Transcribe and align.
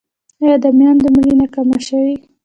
آیا 0.41 0.55
د 0.63 0.65
میندو 0.77 1.07
مړینه 1.15 1.45
کمه 1.53 1.77
شوې؟ 1.87 2.15